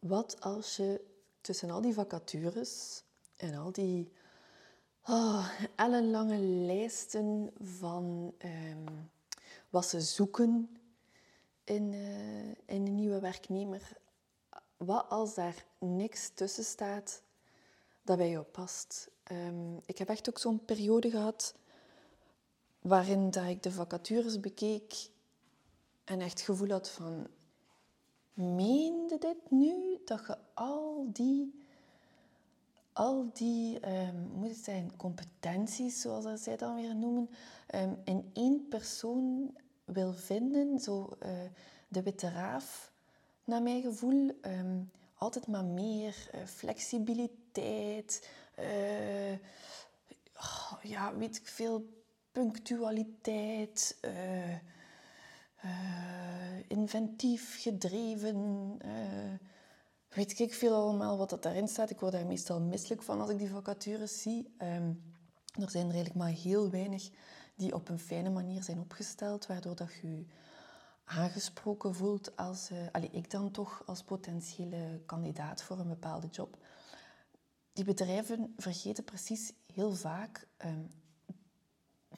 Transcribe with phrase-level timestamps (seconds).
[0.00, 1.04] Wat als je
[1.40, 3.02] tussen al die vacatures
[3.36, 4.12] en al die
[5.06, 8.84] oh, ellenlange lijsten van ehm,
[9.70, 10.78] wat ze zoeken
[11.64, 13.98] in, uh, in een nieuwe werknemer,
[14.76, 17.22] wat als daar niks tussen staat
[18.02, 19.10] dat bij jou past?
[19.32, 21.54] Um, ik heb echt ook zo'n periode gehad
[22.80, 25.10] waarin dat ik de vacatures bekeek
[26.04, 27.26] en echt gevoel had van
[28.36, 31.64] meende dit nu dat je al die,
[32.92, 37.30] al die um, moet het zijn, competenties, zoals zij dan weer noemen,
[37.74, 40.78] um, in één persoon wil vinden?
[40.80, 41.28] Zo uh,
[41.88, 42.92] de witte raaf,
[43.44, 44.30] naar mijn gevoel.
[44.42, 49.38] Um, altijd maar meer uh, flexibiliteit, uh,
[50.36, 51.86] oh, ja, weet ik veel,
[52.32, 53.98] punctualiteit.
[55.66, 58.36] Uh, inventief, gedreven.
[58.84, 58.90] Uh,
[60.08, 61.90] weet ik veel allemaal wat dat daarin staat.
[61.90, 64.54] Ik word daar meestal misselijk van als ik die vacatures zie.
[64.62, 65.14] Um,
[65.52, 67.10] er zijn eigenlijk maar heel weinig
[67.54, 70.24] die op een fijne manier zijn opgesteld, waardoor dat je
[71.04, 76.56] aangesproken voelt als, uh, allez, ik dan toch als potentiële kandidaat voor een bepaalde job.
[77.72, 80.90] Die bedrijven vergeten precies heel vaak um,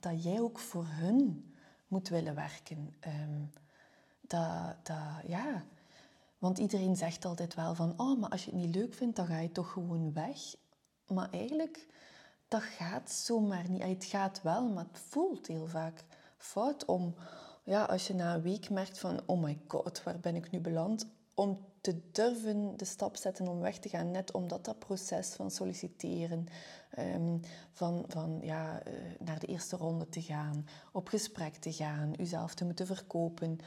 [0.00, 1.52] dat jij ook voor hun
[1.88, 2.94] moet willen werken.
[3.06, 3.50] Um,
[4.20, 5.64] dat, dat, ja.
[6.38, 9.26] Want iedereen zegt altijd wel van, oh, maar als je het niet leuk vindt, dan
[9.26, 10.38] ga je toch gewoon weg.
[11.06, 11.86] Maar eigenlijk,
[12.48, 13.82] dat gaat zomaar niet.
[13.82, 16.04] Het gaat wel, maar het voelt heel vaak
[16.36, 17.14] fout om,
[17.64, 20.60] ja, als je na een week merkt van, oh my god, waar ben ik nu
[20.60, 21.06] beland?
[21.38, 25.50] Om te durven de stap zetten om weg te gaan, net omdat dat proces van
[25.50, 26.46] solliciteren,
[26.98, 27.40] um,
[27.72, 32.54] van, van ja, uh, naar de eerste ronde te gaan, op gesprek te gaan, uzelf
[32.54, 33.58] te moeten verkopen,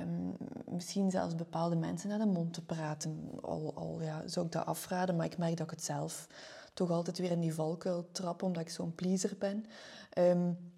[0.00, 3.30] um, misschien zelfs bepaalde mensen naar de mond te praten.
[3.42, 6.26] Al, al ja, zou ik dat afraden, maar ik merk dat ik het zelf
[6.74, 9.64] toch altijd weer in die valkuil trap, omdat ik zo'n pleaser ben.
[10.18, 10.71] Um,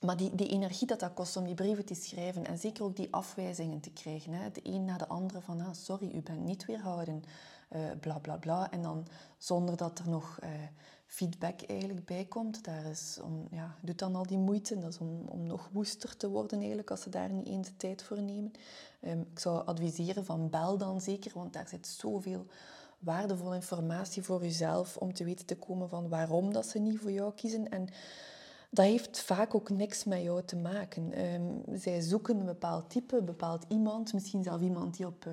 [0.00, 2.96] maar die, die energie dat dat kost om die brieven te schrijven en zeker ook
[2.96, 4.32] die afwijzingen te krijgen.
[4.32, 4.50] Hè.
[4.50, 7.24] De een na de andere van, ah, sorry, u bent niet weerhouden,
[7.70, 8.70] uh, bla bla bla.
[8.70, 9.06] En dan
[9.38, 10.50] zonder dat er nog uh,
[11.06, 12.64] feedback eigenlijk bij komt.
[12.64, 14.78] Daar is om, ja, doet dan al die moeite.
[14.78, 17.76] Dat is om, om nog woester te worden eigenlijk, als ze daar niet eens de
[17.76, 18.52] tijd voor nemen.
[19.00, 22.46] Um, ik zou adviseren van bel dan zeker, want daar zit zoveel
[22.98, 27.12] waardevolle informatie voor jezelf om te weten te komen van waarom dat ze niet voor
[27.12, 27.68] jou kiezen.
[27.68, 27.88] En
[28.76, 31.34] dat heeft vaak ook niks met jou te maken.
[31.34, 35.32] Um, zij zoeken een bepaald type, een bepaald iemand, misschien zelfs iemand die, op, uh,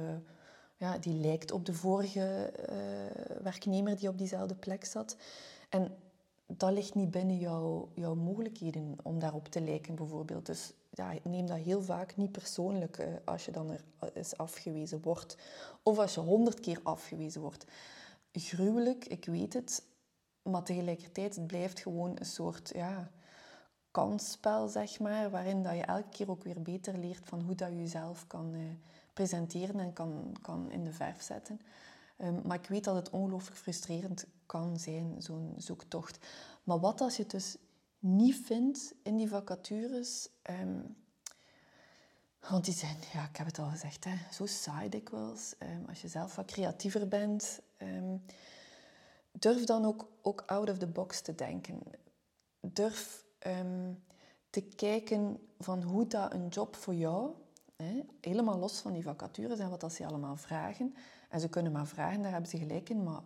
[0.77, 5.15] ja, die lijkt op de vorige uh, werknemer die op diezelfde plek zat.
[5.69, 5.95] En
[6.45, 10.45] dat ligt niet binnen jouw, jouw mogelijkheden om daarop te lijken, bijvoorbeeld.
[10.45, 13.83] Dus ja, neem dat heel vaak niet persoonlijk uh, als je dan er
[14.13, 15.37] eens afgewezen wordt.
[15.83, 17.65] Of als je honderd keer afgewezen wordt.
[18.31, 19.83] Gruwelijk, ik weet het.
[20.43, 22.71] Maar tegelijkertijd, het blijft gewoon een soort...
[22.75, 23.11] Ja,
[23.93, 27.69] kansspel, zeg maar, waarin dat je elke keer ook weer beter leert van hoe dat
[27.69, 28.61] je jezelf kan uh,
[29.13, 31.61] presenteren en kan, kan in de verf zetten.
[32.17, 36.25] Um, maar ik weet dat het ongelooflijk frustrerend kan zijn, zo'n zoektocht.
[36.63, 37.57] Maar wat als je het dus
[37.99, 40.29] niet vindt in die vacatures...
[40.61, 40.95] Um,
[42.49, 45.53] want die zijn, ja, ik heb het al gezegd, hè, zo saai dikwijls.
[45.59, 47.59] Um, als je zelf wat creatiever bent,
[49.31, 51.79] durf dan ook, ook out of the box te denken.
[52.59, 54.03] Durf um,
[54.49, 57.31] te kijken van hoe dat een job voor jou,
[57.75, 60.95] hè, helemaal los van die vacatures en wat dat ze allemaal vragen.
[61.29, 63.21] En ze kunnen maar vragen, daar hebben ze gelijk in, maar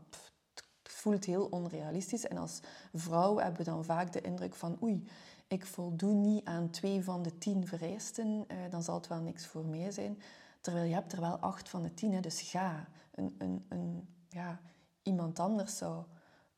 [0.84, 2.28] het voelt heel onrealistisch.
[2.28, 2.60] En als
[2.94, 5.08] vrouw hebben we dan vaak de indruk van oei,
[5.48, 9.46] ik voldoe niet aan twee van de tien vereisten, eh, dan zal het wel niks
[9.46, 10.22] voor mij zijn.
[10.62, 12.88] Terwijl je hebt er wel acht van de tien, hè, dus ga.
[13.12, 14.60] Een, een, een, ja,
[15.02, 16.04] iemand anders zou,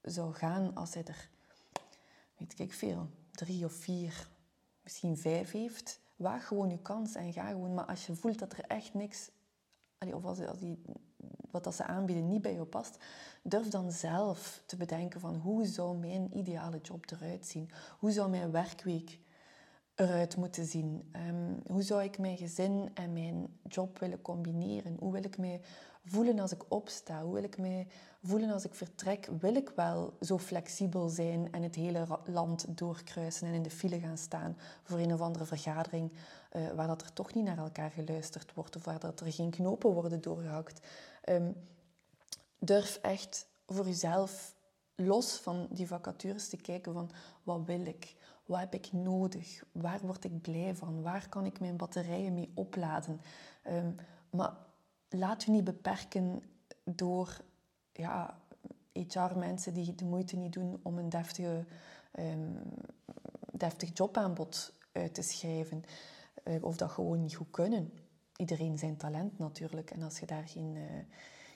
[0.01, 1.29] zou gaan als hij er,
[2.37, 3.09] weet ik veel,
[3.39, 4.27] drie of vier,
[4.83, 7.73] misschien vijf heeft, waag gewoon je kans en ga gewoon.
[7.73, 9.31] Maar als je voelt dat er echt niks,
[10.13, 10.81] of als, als die,
[11.51, 12.97] wat dat ze aanbieden niet bij jou past,
[13.44, 17.69] durf dan zelf te bedenken van hoe zou mijn ideale job eruit zien?
[18.00, 19.19] Hoe zou mijn werkweek
[20.00, 21.12] eruit moeten zien?
[21.28, 24.96] Um, hoe zou ik mijn gezin en mijn job willen combineren?
[25.00, 25.62] Hoe wil ik mij
[26.06, 27.22] voelen als ik opsta?
[27.22, 27.88] Hoe wil ik mij
[28.24, 29.30] voelen als ik vertrek?
[29.40, 34.00] Wil ik wel zo flexibel zijn en het hele land doorkruisen en in de file
[34.00, 37.92] gaan staan voor een of andere vergadering uh, waar dat er toch niet naar elkaar
[37.92, 40.88] geluisterd wordt of waar dat er geen knopen worden doorgehakt?
[41.30, 41.56] Um,
[42.60, 44.56] durf echt voor jezelf
[44.96, 47.12] los van die vacatures te kijken van
[47.44, 48.16] wat wil ik?
[48.50, 49.63] Wat heb ik nodig?
[49.72, 51.01] Waar word ik blij van?
[51.01, 53.22] Waar kan ik mijn batterijen mee opladen?
[53.68, 53.96] Um,
[54.30, 54.54] maar
[55.10, 56.44] laat u niet beperken
[56.84, 57.38] door
[57.94, 58.40] ja,
[58.94, 61.66] HR-mensen die de moeite niet doen om een deftige,
[62.19, 62.57] um,
[63.51, 65.84] deftig jobaanbod uit te schrijven.
[66.44, 67.94] Uh, of dat gewoon niet goed kunnen.
[68.36, 69.92] Iedereen zijn talent natuurlijk.
[69.92, 70.84] En als je daar geen, uh,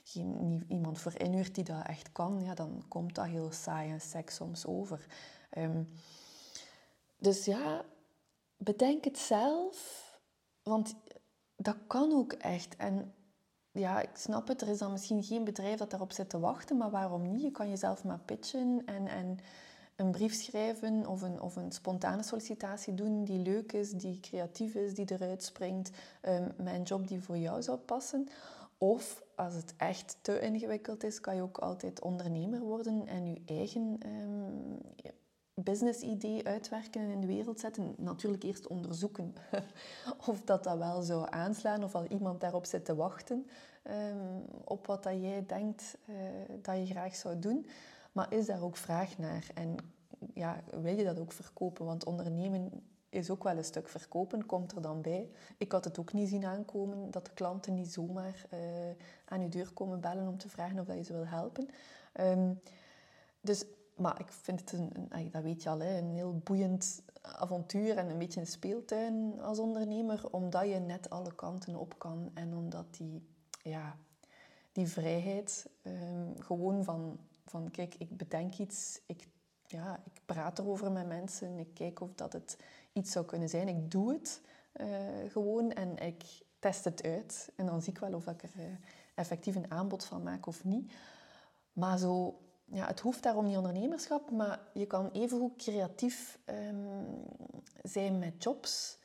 [0.04, 4.02] geen iemand voor inhuurt die dat echt kan, ja, dan komt dat heel saai en
[4.02, 5.06] seks soms over.
[5.58, 5.88] Um,
[7.24, 7.86] dus ja,
[8.58, 10.02] bedenk het zelf.
[10.64, 10.96] Want
[11.56, 12.76] dat kan ook echt.
[12.76, 13.14] En
[13.72, 16.78] ja, ik snap het, er is dan misschien geen bedrijf dat daarop zit te wachten,
[16.78, 17.42] maar waarom niet?
[17.42, 19.38] Je kan jezelf maar pitchen en, en
[19.96, 24.76] een brief schrijven of een, of een spontane sollicitatie doen die leuk is, die creatief
[24.76, 25.92] is, die eruit springt,
[26.22, 28.28] um, met een job die voor jou zou passen.
[28.78, 33.42] Of als het echt te ingewikkeld is, kan je ook altijd ondernemer worden en je
[33.46, 34.82] eigen um,
[35.54, 37.96] business-idee uitwerken en in de wereld zetten.
[37.98, 39.36] Natuurlijk eerst onderzoeken
[40.28, 43.48] of dat, dat wel zou aanslaan of al iemand daarop zit te wachten
[43.84, 46.16] um, op wat dat jij denkt uh,
[46.62, 47.66] dat je graag zou doen.
[48.12, 49.48] Maar is daar ook vraag naar?
[49.54, 49.76] En
[50.34, 51.86] ja, wil je dat ook verkopen?
[51.86, 55.30] Want ondernemen is ook wel een stuk verkopen, komt er dan bij.
[55.58, 58.60] Ik had het ook niet zien aankomen dat de klanten niet zomaar uh,
[59.26, 61.70] aan je deur komen bellen om te vragen of dat je ze wil helpen.
[62.20, 62.60] Um,
[63.42, 63.66] dus
[63.96, 68.18] maar ik vind het, een, dat weet je al, een heel boeiend avontuur en een
[68.18, 73.28] beetje een speeltuin als ondernemer, omdat je net alle kanten op kan en omdat die,
[73.64, 73.98] ja,
[74.72, 79.28] die vrijheid um, gewoon van, van, kijk, ik bedenk iets, ik,
[79.66, 82.58] ja, ik praat erover met mensen, ik kijk of dat het
[82.94, 84.42] iets zou kunnen zijn, ik doe het
[84.82, 84.88] uh,
[85.32, 86.24] gewoon en ik
[86.60, 88.64] test het uit en dan zie ik wel of ik er uh,
[89.16, 90.94] effectief een aanbod van maak of niet.
[91.74, 97.26] Maar zo ja, het hoeft daarom niet ondernemerschap, maar je kan evengoed creatief um,
[97.84, 98.98] zijn met jobs.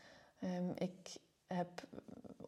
[0.45, 1.17] Um, ik
[1.47, 1.87] heb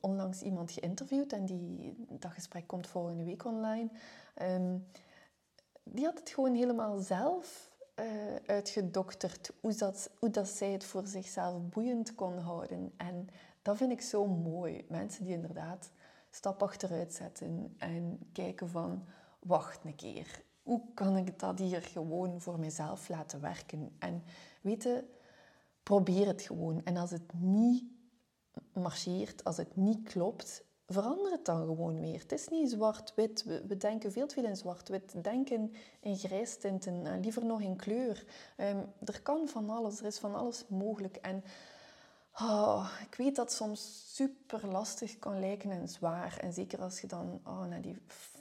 [0.00, 3.88] onlangs iemand geïnterviewd en die, dat gesprek komt volgende week online.
[4.42, 4.86] Um,
[5.82, 8.06] die had het gewoon helemaal zelf uh,
[8.46, 12.92] uitgedokterd, hoe dat, hoe dat zij het voor zichzelf boeiend kon houden.
[12.96, 13.28] En
[13.62, 14.84] dat vind ik zo mooi.
[14.88, 15.90] Mensen die inderdaad
[16.30, 19.04] stap achteruit zetten en kijken van,
[19.38, 23.96] wacht een keer, hoe kan ik dat hier gewoon voor mezelf laten werken?
[23.98, 24.22] En
[24.60, 25.08] weten,
[25.82, 26.84] probeer het gewoon.
[26.84, 27.84] En als het niet
[28.72, 32.20] marcheert, als het niet klopt, verander het dan gewoon weer.
[32.20, 33.44] Het is niet zwart-wit.
[33.44, 35.24] We, denken veel te veel in zwart-wit.
[35.24, 38.24] Denken in grijstinten, uh, liever nog in kleur.
[38.56, 41.16] Um, er kan van alles, er is van alles mogelijk.
[41.16, 41.44] En
[42.40, 46.38] oh, ik weet dat soms super lastig kan lijken en zwaar.
[46.40, 47.96] En zeker als je dan oh, naar die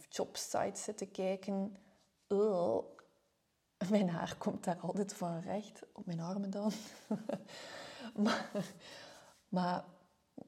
[0.09, 1.75] jobsites zit te kijken
[2.29, 2.83] oh,
[3.89, 6.71] mijn haar komt daar altijd van recht, op mijn armen dan.
[9.55, 9.85] maar,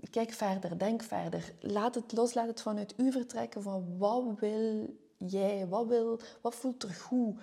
[0.09, 1.53] kijk verder, denk verder.
[1.59, 6.55] Laat het los, laat het vanuit u vertrekken van wat wil jij, wat, wil, wat
[6.55, 7.39] voelt er goed,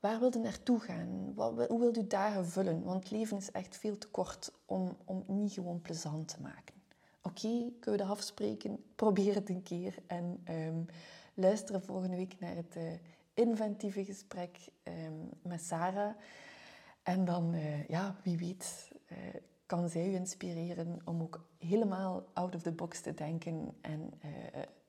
[0.00, 2.82] waar wil je naartoe gaan, wat, hoe wil je dagen vullen?
[2.82, 6.74] Want leven is echt veel te kort om, om het niet gewoon plezant te maken.
[7.22, 7.48] Oké,
[7.80, 8.84] kunnen we dat afspreken?
[8.94, 10.86] Probeer het een keer en um,
[11.34, 12.76] luister volgende week naar het...
[12.76, 12.92] Uh,
[13.36, 16.14] inventieve gesprek um, met Sarah.
[17.02, 19.18] En dan, uh, ja, wie weet, uh,
[19.66, 24.30] kan zij u inspireren om ook helemaal out of the box te denken en uh,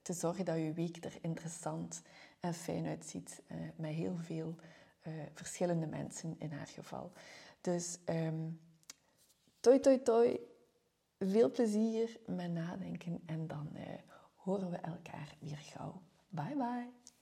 [0.02, 2.02] te zorgen dat uw week er interessant
[2.40, 3.42] en fijn uitziet.
[3.76, 4.56] met heel veel
[5.34, 7.12] verschillende mensen in haar geval.
[7.62, 8.60] Dus um,
[9.60, 10.40] toi toi toi,
[11.20, 13.78] veel plezier met nadenken en dan
[14.36, 16.02] horen we elkaar weer gauw.
[16.30, 17.17] Bye bye.